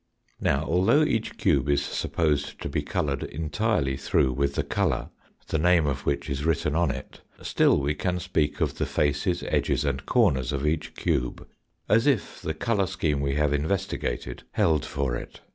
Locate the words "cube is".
1.37-1.83